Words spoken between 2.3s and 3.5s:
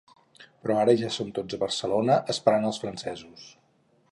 esperant els francesos